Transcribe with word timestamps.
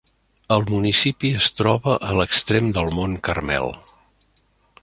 El 0.53 0.63
municipi 0.69 1.31
es 1.41 1.49
troba 1.59 1.95
a 2.09 2.17
l'extrem 2.21 2.73
del 2.79 2.93
Mont 3.01 3.17
Carmel. 3.29 3.73